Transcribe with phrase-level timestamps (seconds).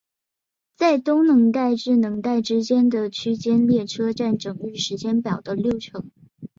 [0.75, 6.09] 在东能代至能代之间的区间列车占整日时间表的六成。